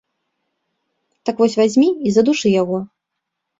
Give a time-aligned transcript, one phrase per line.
[1.29, 2.83] Так вось вазьмі і задушы яго.